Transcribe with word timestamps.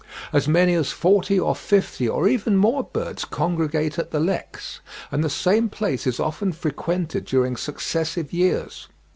As 0.33 0.47
many 0.47 0.73
as 0.73 0.89
forty 0.91 1.39
or 1.39 1.55
fifty, 1.55 2.09
or 2.09 2.27
even 2.27 2.57
more 2.57 2.83
birds 2.85 3.23
congregate 3.23 3.99
at 3.99 4.09
the 4.09 4.19
leks; 4.19 4.79
and 5.11 5.23
the 5.23 5.29
same 5.29 5.69
place 5.69 6.07
is 6.07 6.19
often 6.19 6.53
frequented 6.53 7.23
during 7.23 7.55
successive 7.55 8.33
years. 8.33 8.87